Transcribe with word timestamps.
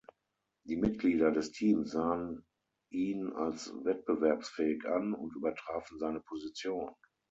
Die 0.65 0.77
Mitglieder 0.77 1.31
des 1.31 1.51
Teams 1.51 1.91
sahen 1.91 2.43
ihn 2.89 3.31
als 3.33 3.71
wettbewerbsfähig 3.83 4.83
an 4.87 5.13
und 5.13 5.35
übertrafen 5.35 5.99
seine 5.99 6.21
Position. 6.21 6.89